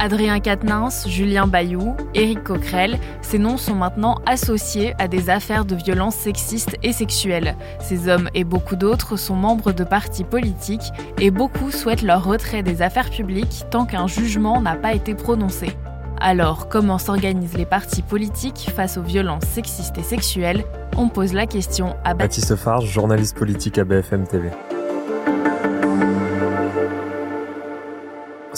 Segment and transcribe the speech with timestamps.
[0.00, 5.74] Adrien Quatennens, Julien Bayou, Éric Coquerel, ces noms sont maintenant associés à des affaires de
[5.74, 7.56] violences sexistes et sexuelles.
[7.80, 12.62] Ces hommes et beaucoup d'autres sont membres de partis politiques et beaucoup souhaitent leur retrait
[12.62, 15.76] des affaires publiques tant qu'un jugement n'a pas été prononcé.
[16.20, 20.64] Alors, comment s'organisent les partis politiques face aux violences sexistes et sexuelles?
[20.96, 24.50] On pose la question à Baptiste Farge, journaliste politique à BFM TV.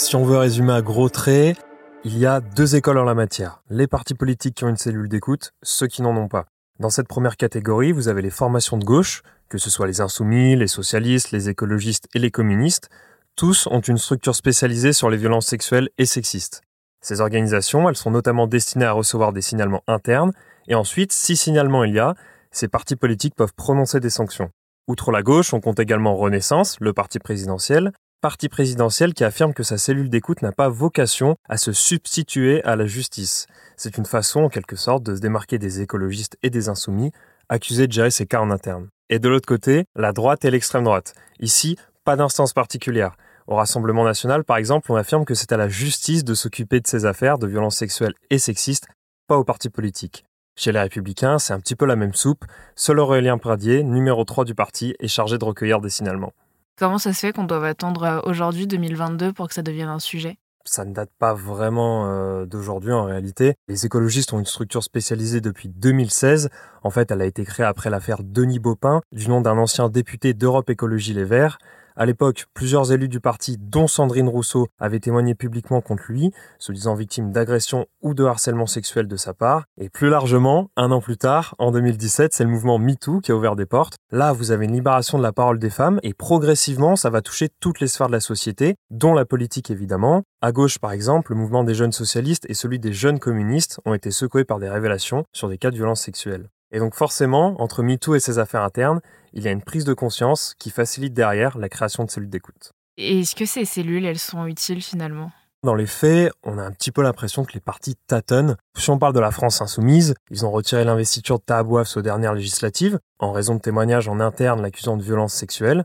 [0.00, 1.58] Si on veut résumer à gros traits,
[2.04, 3.60] il y a deux écoles en la matière.
[3.68, 6.46] Les partis politiques qui ont une cellule d'écoute, ceux qui n'en ont pas.
[6.78, 10.56] Dans cette première catégorie, vous avez les formations de gauche, que ce soit les insoumis,
[10.56, 12.88] les socialistes, les écologistes et les communistes.
[13.36, 16.62] Tous ont une structure spécialisée sur les violences sexuelles et sexistes.
[17.02, 20.32] Ces organisations, elles sont notamment destinées à recevoir des signalements internes,
[20.66, 22.14] et ensuite, si signalement il y a,
[22.52, 24.50] ces partis politiques peuvent prononcer des sanctions.
[24.88, 29.62] Outre la gauche, on compte également Renaissance, le parti présidentiel, parti présidentiel qui affirme que
[29.62, 33.46] sa cellule d'écoute n'a pas vocation à se substituer à la justice.
[33.76, 37.12] C'est une façon, en quelque sorte, de se démarquer des écologistes et des insoumis,
[37.48, 38.88] accusés de gérer ces cas en interne.
[39.08, 41.14] Et de l'autre côté, la droite et l'extrême droite.
[41.40, 43.16] Ici, pas d'instance particulière.
[43.46, 46.86] Au Rassemblement national, par exemple, on affirme que c'est à la justice de s'occuper de
[46.86, 48.86] ces affaires de violences sexuelles et sexistes,
[49.26, 50.24] pas au parti politique.
[50.56, 52.44] Chez les Républicains, c'est un petit peu la même soupe.
[52.76, 56.34] Seul Aurélien Pradier, numéro 3 du parti, est chargé de recueillir des signalements.
[56.80, 59.98] Comment ça se fait qu'on doit attendre euh, aujourd'hui, 2022, pour que ça devienne un
[59.98, 60.38] sujet?
[60.64, 63.56] Ça ne date pas vraiment euh, d'aujourd'hui en réalité.
[63.68, 66.48] Les écologistes ont une structure spécialisée depuis 2016.
[66.82, 70.32] En fait, elle a été créée après l'affaire Denis Baupin, du nom d'un ancien député
[70.32, 71.58] d'Europe Écologie Les Verts.
[72.00, 76.72] À l'époque, plusieurs élus du parti, dont Sandrine Rousseau, avaient témoigné publiquement contre lui, se
[76.72, 79.64] disant victimes d'agression ou de harcèlement sexuel de sa part.
[79.78, 83.36] Et plus largement, un an plus tard, en 2017, c'est le mouvement MeToo qui a
[83.36, 83.96] ouvert des portes.
[84.12, 87.50] Là, vous avez une libération de la parole des femmes et progressivement, ça va toucher
[87.60, 90.22] toutes les sphères de la société, dont la politique évidemment.
[90.40, 93.92] À gauche, par exemple, le mouvement des jeunes socialistes et celui des jeunes communistes ont
[93.92, 96.48] été secoués par des révélations sur des cas de violences sexuelles.
[96.72, 99.00] Et donc forcément, entre MeToo et ses affaires internes,
[99.32, 102.72] il y a une prise de conscience qui facilite derrière la création de cellules d'écoute.
[102.96, 105.32] Et est-ce que ces cellules, elles sont utiles finalement?
[105.62, 108.56] Dans les faits, on a un petit peu l'impression que les partis tâtonnent.
[108.78, 112.32] Si on parle de la France insoumise, ils ont retiré l'investiture de Tahabouaf aux dernières
[112.32, 115.84] législatives, en raison de témoignages en interne l'accusant de violences sexuelles.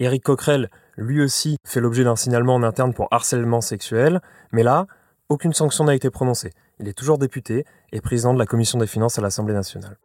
[0.00, 4.20] Éric Coquerel, lui aussi, fait l'objet d'un signalement en interne pour harcèlement sexuel,
[4.50, 4.86] mais là,
[5.28, 6.50] aucune sanction n'a été prononcée.
[6.82, 9.96] Il est toujours député et président de la commission des finances à l'Assemblée nationale.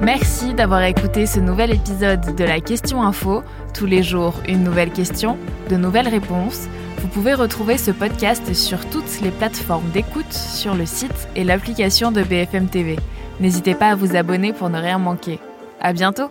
[0.00, 3.42] Merci d'avoir écouté ce nouvel épisode de la Question Info.
[3.74, 5.36] Tous les jours, une nouvelle question,
[5.68, 6.66] de nouvelles réponses.
[6.98, 12.10] Vous pouvez retrouver ce podcast sur toutes les plateformes d'écoute, sur le site et l'application
[12.10, 12.96] de BFM TV.
[13.38, 15.38] N'hésitez pas à vous abonner pour ne rien manquer.
[15.78, 16.30] À bientôt!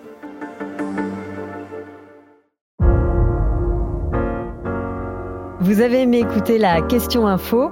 [5.60, 7.72] Vous avez aimé écouter la Question Info?